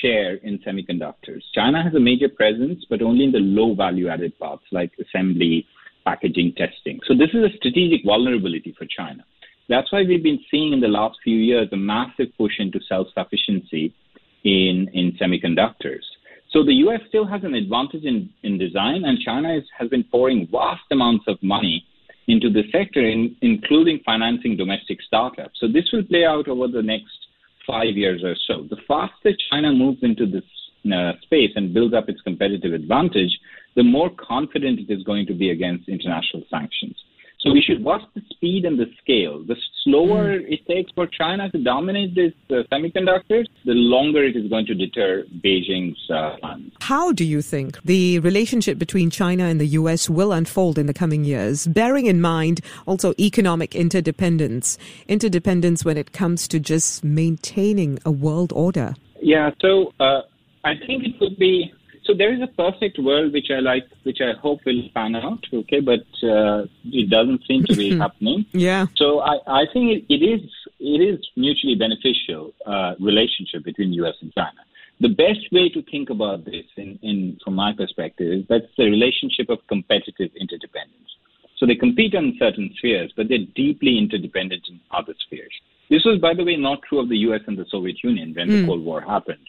share 0.00 0.36
in 0.36 0.58
semiconductors. 0.60 1.42
China 1.54 1.82
has 1.82 1.94
a 1.94 2.00
major 2.00 2.28
presence, 2.28 2.84
but 2.88 3.02
only 3.02 3.24
in 3.24 3.32
the 3.32 3.38
low 3.38 3.74
value 3.74 4.08
added 4.08 4.36
parts 4.38 4.64
like 4.72 4.92
assembly, 4.98 5.66
packaging 6.04 6.54
testing. 6.56 7.00
So 7.06 7.14
this 7.14 7.30
is 7.30 7.44
a 7.44 7.56
strategic 7.56 8.04
vulnerability 8.04 8.74
for 8.76 8.86
China. 8.86 9.24
That's 9.68 9.90
why 9.90 10.02
we've 10.02 10.22
been 10.22 10.40
seeing 10.50 10.72
in 10.72 10.80
the 10.80 10.88
last 10.88 11.18
few 11.24 11.36
years 11.36 11.68
a 11.72 11.76
massive 11.76 12.28
push 12.36 12.52
into 12.58 12.80
self-sufficiency 12.88 13.94
in, 14.44 14.88
in 14.92 15.16
semiconductors. 15.20 16.04
So 16.50 16.62
the 16.62 16.74
US 16.86 17.00
still 17.08 17.26
has 17.26 17.42
an 17.44 17.54
advantage 17.54 18.04
in, 18.04 18.30
in 18.42 18.58
design, 18.58 19.04
and 19.04 19.18
China 19.18 19.54
is, 19.54 19.64
has 19.76 19.88
been 19.88 20.04
pouring 20.04 20.46
vast 20.50 20.84
amounts 20.92 21.24
of 21.26 21.42
money 21.42 21.84
into 22.28 22.50
the 22.50 22.62
sector, 22.70 23.00
in, 23.00 23.36
including 23.42 24.00
financing 24.04 24.56
domestic 24.56 24.98
startups. 25.02 25.58
So 25.60 25.66
this 25.66 25.90
will 25.92 26.04
play 26.04 26.24
out 26.24 26.48
over 26.48 26.68
the 26.68 26.82
next 26.82 27.16
five 27.66 27.96
years 27.96 28.22
or 28.22 28.36
so. 28.46 28.66
The 28.68 28.76
faster 28.86 29.36
China 29.50 29.72
moves 29.72 29.98
into 30.02 30.26
this 30.26 30.44
uh, 30.92 31.12
space 31.22 31.50
and 31.56 31.72
builds 31.72 31.94
up 31.94 32.08
its 32.08 32.20
competitive 32.22 32.72
advantage, 32.72 33.38
the 33.76 33.82
more 33.82 34.10
confident 34.10 34.80
it 34.80 34.92
is 34.92 35.02
going 35.02 35.26
to 35.26 35.34
be 35.34 35.50
against 35.50 35.88
international 35.88 36.44
sanctions. 36.50 36.96
So 37.44 37.52
we 37.52 37.60
should 37.60 37.84
watch 37.84 38.00
the 38.14 38.22
speed 38.30 38.64
and 38.64 38.78
the 38.78 38.86
scale. 39.02 39.44
The 39.46 39.56
slower 39.82 40.38
mm. 40.38 40.50
it 40.50 40.66
takes 40.66 40.90
for 40.92 41.06
China 41.06 41.50
to 41.50 41.58
dominate 41.62 42.14
these 42.14 42.32
uh, 42.48 42.62
semiconductors, 42.72 43.44
the 43.66 43.74
longer 43.74 44.24
it 44.24 44.34
is 44.34 44.48
going 44.48 44.64
to 44.66 44.74
deter 44.74 45.24
Beijing's 45.44 45.98
uh, 46.10 46.38
plans. 46.40 46.72
How 46.80 47.12
do 47.12 47.22
you 47.22 47.42
think 47.42 47.82
the 47.82 48.18
relationship 48.20 48.78
between 48.78 49.10
China 49.10 49.44
and 49.44 49.60
the 49.60 49.66
U.S. 49.66 50.08
will 50.08 50.32
unfold 50.32 50.78
in 50.78 50.86
the 50.86 50.94
coming 50.94 51.24
years, 51.24 51.66
bearing 51.66 52.06
in 52.06 52.22
mind 52.22 52.62
also 52.86 53.12
economic 53.18 53.74
interdependence, 53.74 54.78
interdependence 55.06 55.84
when 55.84 55.98
it 55.98 56.12
comes 56.12 56.48
to 56.48 56.58
just 56.58 57.04
maintaining 57.04 57.98
a 58.06 58.10
world 58.10 58.54
order? 58.54 58.94
Yeah, 59.20 59.50
so 59.60 59.92
uh, 60.00 60.22
I 60.64 60.74
think 60.86 61.04
it 61.04 61.20
would 61.20 61.38
be 61.38 61.72
so 62.04 62.12
there 62.12 62.34
is 62.34 62.40
a 62.42 62.46
perfect 62.46 62.98
world 62.98 63.32
which 63.32 63.50
I 63.50 63.60
like, 63.60 63.84
which 64.02 64.18
I 64.20 64.38
hope 64.38 64.60
will 64.66 64.82
pan 64.94 65.16
out. 65.16 65.44
Okay, 65.52 65.80
but 65.80 66.04
uh, 66.22 66.66
it 66.84 67.08
doesn't 67.08 67.46
seem 67.46 67.64
to 67.64 67.74
be 67.74 67.96
happening. 68.04 68.44
Yeah. 68.52 68.86
So 68.96 69.20
I, 69.20 69.38
I 69.46 69.64
think 69.72 69.90
it, 69.90 70.04
it 70.12 70.22
is 70.22 70.42
it 70.78 71.00
is 71.00 71.26
mutually 71.36 71.76
beneficial 71.76 72.52
uh, 72.66 72.94
relationship 73.00 73.64
between 73.64 73.92
U.S. 73.94 74.14
and 74.20 74.32
China. 74.34 74.60
The 75.00 75.08
best 75.08 75.50
way 75.50 75.68
to 75.70 75.82
think 75.82 76.10
about 76.10 76.44
this, 76.44 76.66
in, 76.76 76.98
in 77.02 77.38
from 77.42 77.54
my 77.54 77.72
perspective, 77.72 78.30
is 78.32 78.44
that's 78.48 78.70
the 78.76 78.84
relationship 78.84 79.48
of 79.48 79.58
competitive 79.66 80.30
interdependence. 80.38 81.10
So 81.56 81.66
they 81.66 81.74
compete 81.74 82.14
on 82.14 82.36
certain 82.38 82.72
spheres, 82.76 83.12
but 83.16 83.28
they're 83.28 83.46
deeply 83.56 83.96
interdependent 83.98 84.66
in 84.68 84.80
other 84.90 85.14
spheres. 85.26 85.52
This 85.88 86.04
was, 86.04 86.20
by 86.20 86.34
the 86.34 86.44
way, 86.44 86.56
not 86.56 86.82
true 86.82 87.00
of 87.00 87.08
the 87.08 87.16
U.S. 87.28 87.40
and 87.46 87.56
the 87.56 87.66
Soviet 87.70 87.96
Union 88.04 88.34
when 88.34 88.48
mm. 88.48 88.50
the 88.50 88.60
hmm. 88.60 88.66
Cold 88.66 88.84
War 88.84 89.00
happened. 89.00 89.46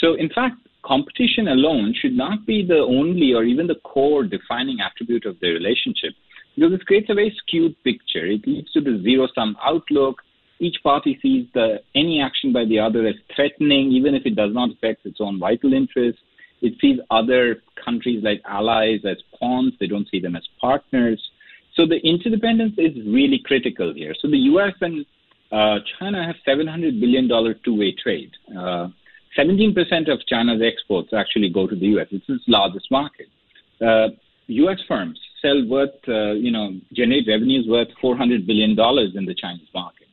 So, 0.00 0.14
in 0.14 0.28
fact, 0.28 0.56
competition 0.84 1.48
alone 1.48 1.94
should 2.00 2.16
not 2.16 2.46
be 2.46 2.64
the 2.64 2.78
only 2.78 3.34
or 3.34 3.44
even 3.44 3.66
the 3.66 3.74
core 3.76 4.24
defining 4.24 4.78
attribute 4.80 5.26
of 5.26 5.38
the 5.40 5.48
relationship 5.48 6.14
because 6.54 6.72
this 6.72 6.82
creates 6.82 7.10
a 7.10 7.14
very 7.14 7.34
skewed 7.38 7.76
picture. 7.84 8.26
It 8.26 8.46
leads 8.46 8.72
to 8.72 8.80
the 8.80 9.00
zero 9.02 9.28
sum 9.34 9.56
outlook. 9.62 10.22
Each 10.60 10.76
party 10.82 11.18
sees 11.22 11.46
the, 11.54 11.80
any 11.94 12.20
action 12.20 12.52
by 12.52 12.64
the 12.64 12.80
other 12.80 13.06
as 13.06 13.14
threatening, 13.34 13.92
even 13.92 14.14
if 14.14 14.26
it 14.26 14.34
does 14.34 14.52
not 14.52 14.70
affect 14.72 15.06
its 15.06 15.18
own 15.20 15.38
vital 15.38 15.72
interests. 15.72 16.20
It 16.60 16.74
sees 16.80 16.98
other 17.12 17.62
countries 17.84 18.24
like 18.24 18.42
allies 18.44 19.00
as 19.08 19.18
pawns, 19.38 19.74
they 19.78 19.86
don't 19.86 20.08
see 20.10 20.18
them 20.18 20.34
as 20.34 20.42
partners. 20.60 21.22
So 21.76 21.86
the 21.86 22.00
interdependence 22.02 22.74
is 22.76 22.96
really 23.06 23.40
critical 23.44 23.94
here. 23.94 24.14
So 24.20 24.28
the 24.28 24.38
US 24.38 24.74
and 24.80 25.06
uh, 25.52 25.78
China 25.98 26.26
have 26.26 26.34
$700 26.46 26.98
billion 27.00 27.28
two 27.64 27.78
way 27.78 27.94
trade. 28.02 28.32
Uh, 28.56 28.88
17% 29.36 30.12
of 30.12 30.20
China's 30.26 30.60
exports 30.62 31.10
actually 31.12 31.50
go 31.50 31.66
to 31.66 31.74
the 31.74 31.86
U.S. 31.98 32.06
It's 32.10 32.24
its 32.28 32.44
largest 32.46 32.90
market. 32.90 33.26
Uh, 33.80 34.08
U.S. 34.46 34.78
firms 34.88 35.18
sell 35.42 35.64
worth, 35.66 35.90
uh, 36.08 36.32
you 36.32 36.50
know, 36.50 36.72
generate 36.92 37.26
revenues 37.28 37.66
worth 37.68 37.88
$400 38.02 38.46
billion 38.46 38.70
in 38.70 39.24
the 39.26 39.34
Chinese 39.34 39.68
market. 39.74 40.06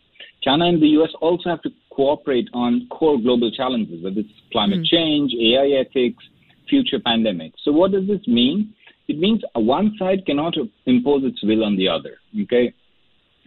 China 0.43 0.65
and 0.65 0.81
the 0.81 0.87
U.S. 0.99 1.09
also 1.21 1.49
have 1.49 1.61
to 1.63 1.69
cooperate 1.89 2.47
on 2.53 2.87
core 2.91 3.19
global 3.19 3.49
challenges, 3.51 4.03
whether 4.03 4.19
it's 4.19 4.29
climate 4.51 4.81
mm. 4.81 4.85
change, 4.85 5.33
AI 5.33 5.81
ethics, 5.81 6.23
future 6.69 6.99
pandemics. 6.99 7.53
So 7.63 7.71
what 7.71 7.91
does 7.91 8.07
this 8.07 8.27
mean? 8.27 8.75
it 9.07 9.19
means 9.19 9.41
one 9.53 9.95
side 9.99 10.25
cannot 10.25 10.55
impose 10.85 11.23
its 11.23 11.43
will 11.43 11.63
on 11.63 11.77
the 11.77 11.87
other. 11.87 12.17
Okay, 12.43 12.73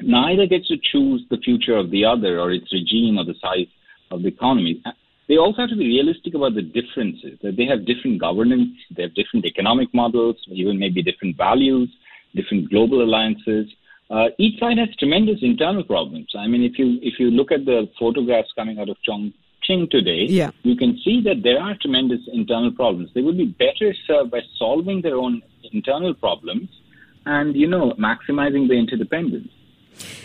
neither 0.00 0.46
gets 0.46 0.68
to 0.68 0.76
choose 0.92 1.24
the 1.30 1.38
future 1.38 1.76
of 1.76 1.90
the 1.90 2.04
other 2.04 2.40
or 2.40 2.52
its 2.52 2.72
regime 2.72 3.18
or 3.18 3.24
the 3.24 3.34
size 3.40 3.66
of 4.10 4.22
the 4.22 4.28
economy. 4.28 4.82
They 5.28 5.36
also 5.36 5.62
have 5.62 5.70
to 5.70 5.76
be 5.76 5.86
realistic 5.86 6.34
about 6.34 6.54
the 6.54 6.62
differences. 6.62 7.38
That 7.42 7.56
they 7.56 7.66
have 7.66 7.86
different 7.86 8.18
governance, 8.20 8.70
they 8.96 9.02
have 9.02 9.14
different 9.14 9.44
economic 9.44 9.92
models, 9.92 10.36
even 10.50 10.78
maybe 10.78 11.02
different 11.02 11.36
values, 11.36 11.90
different 12.34 12.70
global 12.70 13.02
alliances. 13.02 13.66
Uh, 14.10 14.28
each 14.38 14.58
side 14.58 14.78
has 14.78 14.88
tremendous 14.98 15.38
internal 15.42 15.84
problems. 15.84 16.28
I 16.36 16.46
mean, 16.46 16.62
if 16.62 16.78
you 16.78 16.98
if 17.02 17.18
you 17.18 17.30
look 17.30 17.52
at 17.52 17.66
the 17.66 17.90
photographs 17.98 18.48
coming 18.56 18.78
out 18.78 18.88
of 18.88 18.96
Chongqing 19.06 19.90
today, 19.90 20.24
yeah. 20.28 20.50
you 20.62 20.76
can 20.76 20.98
see 21.04 21.20
that 21.24 21.42
there 21.42 21.60
are 21.60 21.76
tremendous 21.78 22.20
internal 22.32 22.72
problems. 22.72 23.10
They 23.14 23.20
would 23.20 23.36
be 23.36 23.44
better 23.44 23.94
served 24.06 24.30
by 24.30 24.40
solving 24.58 25.02
their 25.02 25.16
own 25.16 25.42
internal 25.72 26.14
problems 26.14 26.70
and 27.26 27.54
you 27.54 27.66
know 27.66 27.92
maximizing 27.98 28.66
the 28.66 28.74
interdependence. 28.74 29.50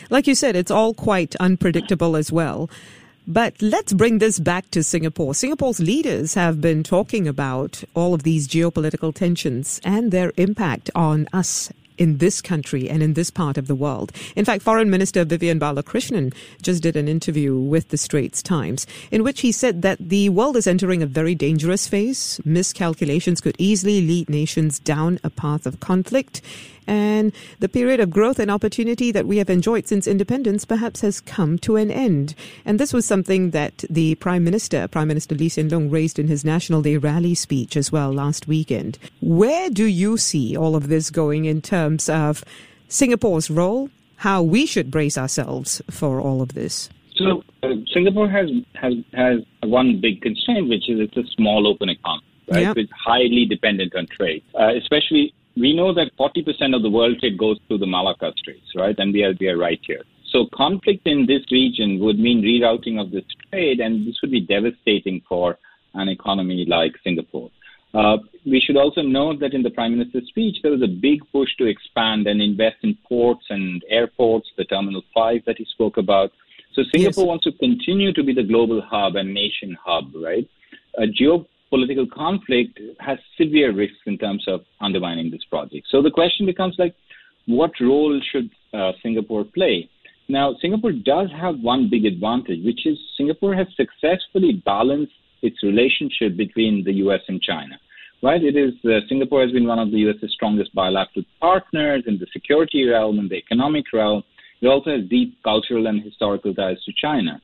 Like 0.10 0.28
you 0.28 0.36
said, 0.36 0.56
it's 0.56 0.72
all 0.72 0.94
quite 0.94 1.36
unpredictable 1.38 2.16
as 2.16 2.32
well. 2.32 2.70
But 3.26 3.62
let's 3.62 3.94
bring 3.94 4.20
this 4.20 4.38
back 4.38 4.70
to 4.72 4.84
Singapore. 4.84 5.34
Singapore's 5.34 5.80
leaders 5.80 6.34
have 6.34 6.60
been 6.60 6.84
talking 6.84 7.26
about 7.26 7.82
all 7.94 8.14
of 8.14 8.24
these 8.24 8.50
geopolitical 8.50 9.16
tensions 9.16 9.80
and 9.86 10.12
their 10.12 10.34
impact 10.36 10.90
on 10.94 11.30
us 11.32 11.72
in 11.98 12.18
this 12.18 12.42
country 12.42 12.90
and 12.90 13.02
in 13.02 13.14
this 13.14 13.30
part 13.30 13.58
of 13.58 13.68
the 13.68 13.76
world. 13.76 14.12
In 14.36 14.44
fact, 14.44 14.62
Foreign 14.62 14.90
Minister 14.90 15.24
Vivian 15.24 15.60
Balakrishnan 15.60 16.34
just 16.62 16.84
did 16.84 16.98
an 16.98 17.08
interview 17.08 17.58
with 17.58 17.90
the 17.90 17.98
Straits 17.98 18.42
Times 18.42 18.86
in 19.10 19.24
which 19.24 19.40
he 19.42 19.52
said 19.54 19.84
that 19.84 20.00
the 20.00 20.28
world 20.30 20.58
is 20.58 20.68
entering 20.68 21.02
a 21.02 21.08
very 21.08 21.36
dangerous 21.36 21.88
phase. 21.88 22.42
Miscalculations 22.44 23.40
could 23.40 23.56
easily 23.58 24.02
lead 24.02 24.30
nations 24.30 24.80
down 24.80 25.20
a 25.24 25.30
path 25.30 25.66
of 25.66 25.80
conflict 25.80 26.42
and 26.88 27.32
the 27.60 27.70
period 27.70 28.00
of 28.00 28.10
growth 28.10 28.40
and 28.40 28.52
opportunity 28.52 29.12
that 29.12 29.26
we 29.26 29.38
have 29.38 29.50
enjoyed 29.50 29.88
since 29.88 30.08
independence 30.08 30.66
perhaps 30.66 31.02
has 31.02 31.22
come 31.22 31.58
to 31.60 31.76
an 31.76 31.92
end. 31.92 32.36
And 32.66 32.80
this 32.80 32.94
was 32.94 33.06
something 33.06 33.52
that 33.52 33.84
the 33.90 34.16
Prime 34.16 34.44
Minister, 34.44 34.88
Prime 34.88 35.08
Minister 35.08 35.36
Lee 35.36 35.50
Hsien 35.50 35.70
Loong, 35.70 35.92
raised 35.92 36.20
in 36.20 36.28
his 36.28 36.46
National 36.46 36.82
Day 36.82 36.98
rally 36.98 37.36
speech 37.36 37.78
as 37.78 37.92
well 37.92 38.12
last 38.12 38.48
weekend. 38.48 38.98
Where 39.22 39.70
do 39.70 39.86
you 39.86 40.18
see 40.18 40.56
all 40.56 40.76
of 40.76 40.88
this 40.88 41.10
going 41.10 41.46
in 41.46 41.62
terms 41.62 42.10
of 42.10 42.44
Singapore's 42.88 43.50
role, 43.50 43.90
how 44.18 44.44
we 44.44 44.66
should 44.66 44.92
brace 44.92 45.18
ourselves 45.18 45.82
for 45.90 46.22
all 46.22 46.42
of 46.42 46.54
this? 46.54 46.90
So 47.16 47.44
uh, 47.62 47.70
Singapore 47.94 48.30
has, 48.30 48.50
has 48.74 48.94
has 49.14 49.40
one 49.64 50.00
big 50.02 50.22
constraint, 50.22 50.70
which 50.70 50.90
is 50.90 51.00
it's 51.00 51.18
a 51.18 51.24
small 51.36 51.68
open 51.68 51.90
economy, 51.90 52.26
right? 52.52 52.62
Yep. 52.62 52.78
It's 52.78 52.92
highly 53.06 53.46
dependent 53.48 53.96
on 53.96 54.08
trade, 54.08 54.44
uh, 54.60 54.76
especially 54.76 55.34
we 55.56 55.76
know 55.76 55.94
that 55.94 56.12
40% 56.18 56.76
of 56.76 56.82
the 56.82 56.90
world 56.90 57.20
trade 57.20 57.38
goes 57.38 57.60
through 57.68 57.80
the 57.80 57.88
Malacca 57.88 58.34
Straits, 58.38 58.72
right? 58.76 58.96
And 58.98 59.14
we 59.14 59.24
are, 59.24 59.34
we 59.40 59.50
are 59.50 59.58
right 59.58 59.80
here. 59.86 60.04
So 60.32 60.48
conflict 60.54 61.06
in 61.06 61.28
this 61.28 61.44
region 61.52 62.00
would 62.00 62.18
mean 62.18 62.42
rerouting 62.42 63.00
of 63.00 63.12
this 63.12 63.26
trade, 63.50 63.80
and 63.80 64.08
this 64.08 64.16
would 64.22 64.32
be 64.32 64.42
devastating 64.42 65.22
for 65.30 65.60
an 65.94 66.10
economy 66.10 66.66
like 66.68 66.94
Singapore. 67.04 67.52
Uh, 67.94 68.18
we 68.46 68.60
should 68.60 68.78
also 68.78 69.02
note 69.02 69.40
that 69.40 69.54
in 69.54 69.62
the 69.62 69.70
Prime 69.70 69.96
Minister's 69.96 70.28
speech, 70.28 70.58
there 70.64 70.72
was 70.72 70.82
a 70.82 70.88
big 70.88 71.20
push 71.32 71.50
to 71.58 71.68
expand 71.68 72.26
and 72.26 72.42
invest 72.42 72.78
in 72.82 72.98
ports 73.08 73.46
and 73.50 73.84
airports, 73.90 74.50
the 74.58 74.66
Terminal 74.66 75.04
5 75.14 75.42
that 75.46 75.58
he 75.60 75.66
spoke 75.66 75.98
about. 75.98 76.32
So 76.74 76.82
Singapore 76.92 77.26
yes. 77.26 77.28
wants 77.28 77.44
to 77.44 77.52
continue 77.52 78.12
to 78.14 78.24
be 78.24 78.34
the 78.34 78.42
global 78.42 78.82
hub 78.82 79.16
and 79.16 79.32
nation 79.32 79.78
hub, 79.86 80.12
right? 80.16 80.50
A 80.98 81.06
geo 81.06 81.46
political 81.74 82.06
conflict 82.06 82.80
has 83.00 83.18
severe 83.36 83.74
risks 83.74 84.06
in 84.06 84.16
terms 84.20 84.44
of 84.48 84.62
undermining 84.80 85.32
this 85.32 85.44
project. 85.50 85.88
So 85.90 86.04
the 86.04 86.12
question 86.12 86.46
becomes 86.46 86.76
like, 86.78 86.94
what 87.48 87.72
role 87.82 88.22
should 88.32 88.52
uh, 88.76 88.92
Singapore 89.02 89.44
play? 89.44 89.90
Now, 90.30 90.56
Singapore 90.62 90.92
does 90.92 91.30
have 91.32 91.56
one 91.62 91.90
big 91.90 92.06
advantage, 92.06 92.64
which 92.64 92.86
is 92.86 92.96
Singapore 93.18 93.56
has 93.56 93.66
successfully 93.76 94.62
balanced 94.64 95.14
its 95.42 95.58
relationship 95.64 96.38
between 96.38 96.84
the 96.84 96.94
U.S. 97.06 97.22
and 97.28 97.42
China. 97.42 97.76
Right? 98.22 98.42
It 98.44 98.56
is 98.56 98.74
uh, 98.86 99.00
Singapore 99.10 99.42
has 99.42 99.52
been 99.52 99.68
one 99.68 99.80
of 99.80 99.90
the 99.90 99.98
U.S.'s 100.06 100.32
strongest 100.32 100.76
bilateral 100.76 101.26
partners 101.42 102.04
in 102.06 102.20
the 102.20 102.28
security 102.32 102.86
realm 102.86 103.18
and 103.18 103.32
the 103.32 103.36
economic 103.36 103.86
realm. 103.92 104.22
It 104.62 104.68
also 104.68 104.92
has 104.92 105.10
deep 105.10 105.42
cultural 105.44 105.88
and 105.88 106.04
historical 106.04 106.54
ties 106.54 106.78
to 106.86 106.94
China. 107.02 107.42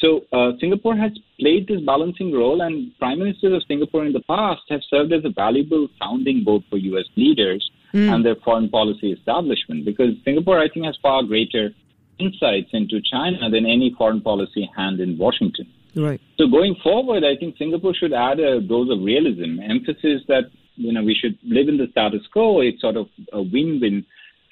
So 0.00 0.22
uh, 0.32 0.52
Singapore 0.60 0.96
has 0.96 1.12
played 1.38 1.68
this 1.68 1.80
balancing 1.84 2.32
role, 2.32 2.62
and 2.62 2.96
prime 2.98 3.18
ministers 3.18 3.54
of 3.54 3.62
Singapore 3.68 4.06
in 4.06 4.12
the 4.12 4.22
past 4.22 4.62
have 4.70 4.80
served 4.88 5.12
as 5.12 5.24
a 5.24 5.30
valuable 5.30 5.88
sounding 5.98 6.42
board 6.42 6.62
for 6.70 6.78
U.S. 6.78 7.04
leaders 7.16 7.70
mm. 7.92 8.12
and 8.12 8.24
their 8.24 8.36
foreign 8.36 8.70
policy 8.70 9.12
establishment. 9.12 9.84
Because 9.84 10.14
Singapore, 10.24 10.58
I 10.58 10.68
think, 10.68 10.86
has 10.86 10.96
far 11.02 11.22
greater 11.22 11.70
insights 12.18 12.70
into 12.72 13.00
China 13.10 13.50
than 13.50 13.66
any 13.66 13.94
foreign 13.96 14.22
policy 14.22 14.70
hand 14.74 15.00
in 15.00 15.18
Washington. 15.18 15.66
Right. 15.94 16.20
So 16.38 16.46
going 16.46 16.76
forward, 16.82 17.24
I 17.24 17.36
think 17.36 17.58
Singapore 17.58 17.94
should 17.94 18.12
add 18.12 18.40
a 18.40 18.60
dose 18.60 18.90
of 18.90 19.02
realism, 19.02 19.60
emphasis 19.60 20.22
that 20.28 20.44
you 20.76 20.92
know 20.92 21.02
we 21.02 21.14
should 21.14 21.36
live 21.44 21.68
in 21.68 21.76
the 21.76 21.88
status 21.90 22.22
quo. 22.32 22.60
It's 22.60 22.80
sort 22.80 22.96
of 22.96 23.08
a 23.32 23.42
win-win 23.42 24.06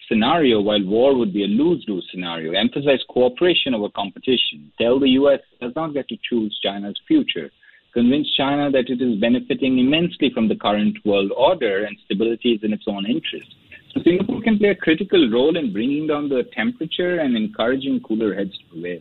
scenario, 0.08 0.60
while 0.60 0.82
war 0.84 1.16
would 1.16 1.32
be 1.32 1.44
a 1.44 1.46
lose-lose 1.46 2.08
scenario. 2.10 2.52
Emphasize 2.52 3.00
cooperation 3.08 3.74
over 3.74 3.88
competition. 3.90 4.72
Tell 4.80 4.98
the 4.98 5.10
U.S. 5.10 5.40
does 5.60 5.72
not 5.76 5.94
get 5.94 6.08
to 6.08 6.16
choose 6.28 6.58
China's 6.62 6.98
future. 7.06 7.50
Convince 7.94 8.28
China 8.36 8.70
that 8.70 8.88
it 8.88 9.00
is 9.00 9.20
benefiting 9.20 9.78
immensely 9.78 10.30
from 10.32 10.48
the 10.48 10.56
current 10.56 10.96
world 11.04 11.32
order 11.36 11.84
and 11.84 11.96
stability 12.04 12.52
is 12.52 12.60
in 12.62 12.72
its 12.72 12.84
own 12.86 13.06
interest. 13.06 13.48
So 13.94 14.02
Singapore 14.02 14.42
can 14.42 14.58
play 14.58 14.68
a 14.68 14.74
critical 14.74 15.30
role 15.30 15.56
in 15.56 15.72
bringing 15.72 16.06
down 16.06 16.28
the 16.28 16.44
temperature 16.54 17.18
and 17.18 17.36
encouraging 17.36 18.00
cooler 18.00 18.34
heads 18.34 18.52
to 18.58 18.64
prevail. 18.70 19.00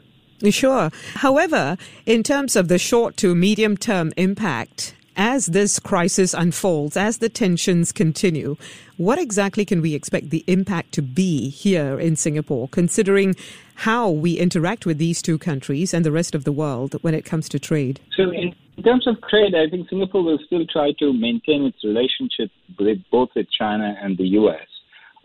Sure. 0.51 0.91
However, 1.15 1.77
in 2.05 2.23
terms 2.23 2.55
of 2.55 2.67
the 2.67 2.77
short 2.77 3.17
to 3.17 3.33
medium 3.35 3.75
term 3.75 4.13
impact, 4.17 4.93
as 5.17 5.47
this 5.47 5.79
crisis 5.79 6.33
unfolds, 6.33 6.95
as 6.95 7.17
the 7.17 7.27
tensions 7.27 7.91
continue, 7.91 8.55
what 8.97 9.19
exactly 9.19 9.65
can 9.65 9.81
we 9.81 9.95
expect 9.95 10.29
the 10.29 10.43
impact 10.47 10.93
to 10.93 11.01
be 11.01 11.49
here 11.49 11.99
in 11.99 12.15
Singapore, 12.15 12.69
considering 12.69 13.35
how 13.75 14.09
we 14.09 14.37
interact 14.37 14.85
with 14.85 14.99
these 14.99 15.21
two 15.21 15.37
countries 15.37 15.93
and 15.93 16.05
the 16.05 16.11
rest 16.11 16.35
of 16.35 16.43
the 16.43 16.51
world 16.51 16.95
when 17.01 17.13
it 17.13 17.25
comes 17.25 17.49
to 17.49 17.59
trade? 17.59 17.99
So, 18.15 18.31
in 18.31 18.83
terms 18.83 19.07
of 19.07 19.15
trade, 19.27 19.55
I 19.55 19.69
think 19.69 19.89
Singapore 19.89 20.23
will 20.23 20.39
still 20.45 20.65
try 20.71 20.91
to 20.99 21.11
maintain 21.11 21.63
its 21.63 21.83
relationship 21.83 22.51
with 22.79 22.99
both 23.11 23.29
with 23.35 23.47
China 23.57 23.95
and 24.01 24.17
the 24.17 24.27
U.S. 24.41 24.67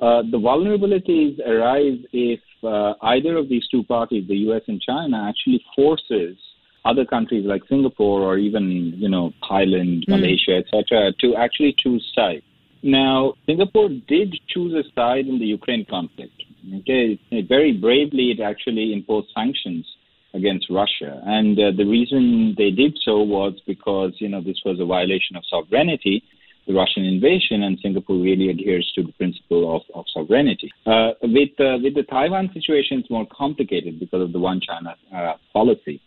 Uh, 0.01 0.23
the 0.23 0.39
vulnerabilities 0.39 1.39
arise 1.47 1.99
if 2.13 2.41
uh, 2.65 2.95
either 3.03 3.37
of 3.37 3.49
these 3.49 3.67
two 3.69 3.83
parties, 3.85 4.27
the 4.27 4.37
U.S. 4.49 4.63
and 4.69 4.81
China, 4.81 5.27
actually 5.29 5.63
forces 5.77 6.37
other 6.85 7.05
countries 7.05 7.45
like 7.47 7.63
Singapore 7.69 8.23
or 8.23 8.39
even 8.39 8.95
you 8.97 9.09
know 9.09 9.33
Thailand, 9.49 10.05
mm. 10.05 10.09
Malaysia, 10.09 10.57
etc., 10.57 11.13
to 11.21 11.37
actually 11.37 11.75
choose 11.79 12.05
sides. 12.15 12.43
Now, 12.83 13.35
Singapore 13.47 13.89
did 13.89 14.35
choose 14.49 14.75
a 14.75 14.83
side 14.95 15.27
in 15.27 15.39
the 15.39 15.47
Ukraine 15.47 15.87
conflict. 15.89 16.35
Okay, 16.81 17.19
very 17.49 17.73
bravely, 17.73 18.31
it 18.31 18.41
actually 18.41 18.93
imposed 18.93 19.29
sanctions 19.35 19.87
against 20.35 20.67
Russia, 20.71 21.21
and 21.27 21.59
uh, 21.59 21.73
the 21.77 21.85
reason 21.85 22.55
they 22.57 22.71
did 22.71 22.99
so 23.05 23.23
was 23.23 23.53
because 23.67 24.13
you 24.19 24.29
know 24.29 24.41
this 24.41 24.61
was 24.65 24.81
a 24.81 24.85
violation 24.85 25.37
of 25.37 25.43
sovereignty 25.49 26.23
the 26.67 26.75
Russian 26.75 27.05
invasion, 27.05 27.63
and 27.65 27.79
Singapore 27.83 28.17
really 28.17 28.49
adheres 28.51 28.91
to 28.95 29.03
the 29.03 29.13
principle 29.13 29.77
of, 29.77 29.83
of 29.95 30.05
sovereignty. 30.13 30.71
Uh, 30.87 31.11
with 31.23 31.51
uh, 31.59 31.79
with 31.83 31.95
the 31.95 32.05
Taiwan 32.09 32.51
situation, 32.55 33.01
it's 33.01 33.11
more 33.11 33.27
complicated 33.37 33.99
because 33.99 34.23
of 34.23 34.33
the 34.33 34.39
one 34.39 34.61
China 34.61 34.95
uh, 35.15 35.35
policy. 35.53 36.01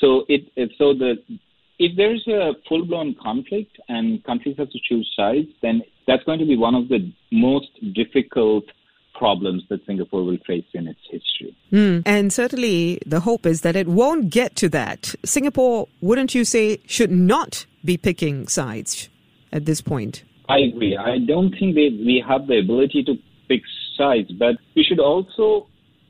So 0.00 0.24
it, 0.28 0.42
so 0.78 0.94
the 0.94 1.16
if 1.78 1.96
there's 1.96 2.26
a 2.26 2.54
full 2.68 2.84
blown 2.84 3.14
conflict 3.22 3.78
and 3.88 4.22
countries 4.24 4.56
have 4.58 4.70
to 4.70 4.78
choose 4.82 5.10
sides, 5.16 5.48
then 5.62 5.82
that's 6.06 6.24
going 6.24 6.40
to 6.40 6.46
be 6.46 6.56
one 6.56 6.74
of 6.74 6.88
the 6.88 7.12
most 7.30 7.68
difficult 7.94 8.64
problems 9.14 9.62
that 9.68 9.84
Singapore 9.86 10.24
will 10.24 10.38
face 10.46 10.64
in 10.74 10.86
its 10.88 11.00
history. 11.10 11.56
Mm. 11.72 12.02
And 12.06 12.32
certainly 12.32 13.00
the 13.04 13.20
hope 13.20 13.46
is 13.46 13.62
that 13.62 13.76
it 13.76 13.88
won't 13.88 14.30
get 14.30 14.56
to 14.56 14.68
that. 14.70 15.14
Singapore, 15.24 15.88
wouldn't 16.00 16.34
you 16.34 16.44
say, 16.44 16.80
should 16.86 17.10
not 17.10 17.66
be 17.84 17.96
picking 17.96 18.48
sides 18.48 19.08
at 19.52 19.66
this 19.66 19.80
point? 19.80 20.24
I 20.48 20.58
agree. 20.58 20.96
I 20.96 21.18
don't 21.18 21.50
think 21.50 21.74
they, 21.74 21.90
we 21.90 22.24
have 22.26 22.46
the 22.46 22.58
ability 22.58 23.04
to 23.04 23.14
pick 23.48 23.62
sides, 23.96 24.30
but 24.32 24.56
we 24.74 24.82
should 24.82 25.00
also 25.00 25.67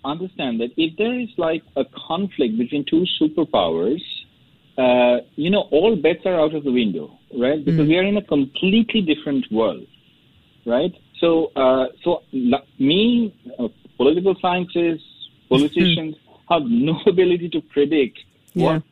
understand 0.08 0.60
that 0.60 0.70
if 0.76 0.96
there 0.96 1.18
is 1.18 1.28
like 1.36 1.62
a 1.76 1.84
conflict 2.06 2.58
between 2.58 2.84
two 2.84 3.04
superpowers, 3.20 4.02
uh, 4.78 5.24
you 5.36 5.50
know, 5.50 5.62
all 5.70 5.96
bets 5.96 6.24
are 6.24 6.38
out 6.40 6.54
of 6.54 6.64
the 6.64 6.72
window, 6.72 7.18
right? 7.36 7.64
Because 7.64 7.86
mm. 7.86 7.88
we 7.88 7.96
are 7.98 8.04
in 8.04 8.16
a 8.16 8.22
completely 8.22 9.00
different 9.02 9.44
world, 9.50 9.86
right? 10.66 10.92
So, 11.20 11.50
uh, 11.56 11.86
so 12.04 12.22
me, 12.78 13.34
uh, 13.58 13.68
political 13.96 14.36
scientists, 14.40 15.04
politicians 15.48 16.16
have 16.48 16.62
no 16.64 17.00
ability 17.06 17.48
to 17.50 17.60
predict 17.60 18.18
yeah. 18.54 18.64
what 18.64 18.82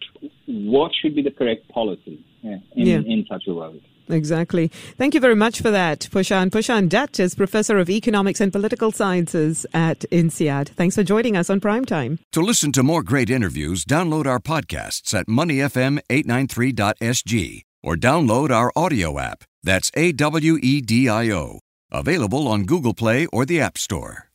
what 0.47 0.93
should 1.01 1.15
be 1.15 1.23
the 1.23 1.31
correct 1.31 1.69
policy 1.69 2.25
yeah, 2.43 2.59
in, 2.75 2.87
yeah. 2.87 2.99
in 2.99 3.27
such 3.29 3.45
a 3.47 3.55
world. 3.55 3.81
Exactly. 4.09 4.69
Thank 4.97 5.13
you 5.15 5.21
very 5.21 5.35
much 5.35 5.61
for 5.61 5.71
that, 5.71 6.09
Pushan. 6.11 6.49
Pushan 6.51 6.89
Dutt 6.89 7.21
is 7.21 7.35
Professor 7.35 7.79
of 7.79 7.91
Economics 7.91 8.41
and 8.41 8.51
Political 8.53 8.93
Sciences 8.93 9.67
at 9.75 10.01
INSEAD. 10.11 10.71
Thanks 10.71 10.95
for 10.95 11.03
joining 11.03 11.37
us 11.37 11.51
on 11.51 11.61
Primetime. 11.61 12.19
To 12.33 12.41
listen 12.41 12.73
to 12.73 12.83
more 12.83 13.03
great 13.03 13.29
interviews, 13.31 13.85
download 13.85 14.27
our 14.27 14.41
podcasts 14.41 15.13
at 15.15 15.27
moneyfm893.sg 15.27 17.63
or 17.83 17.97
download 17.97 18.51
our 18.51 18.73
audio 18.77 19.19
app. 19.19 19.45
That's 19.63 19.91
A 19.95 20.13
W 20.13 20.59
E 20.63 20.81
D 20.81 21.09
I 21.09 21.31
O. 21.31 21.61
Available 21.91 22.49
on 22.49 22.65
Google 22.65 22.95
Play 22.95 23.27
or 23.33 23.47
the 23.47 23.61
App 23.61 23.79
Store. 23.79 24.29